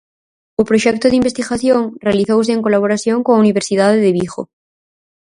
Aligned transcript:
O 0.61 0.63
proxecto 0.69 1.05
de 1.07 1.19
investigación 1.21 1.81
realizouse 2.07 2.51
en 2.53 2.63
colaboración 2.65 3.17
coa 3.25 3.41
Universidade 3.45 3.97
de 4.05 4.11
Vigo. 4.17 4.41